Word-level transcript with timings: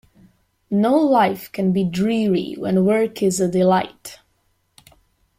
No 0.71 0.97
life 0.97 1.51
can 1.51 1.71
be 1.73 1.83
dreary 1.83 2.55
when 2.57 2.85
work 2.85 3.21
is 3.21 3.39
a 3.39 3.47
delight. 3.47 4.17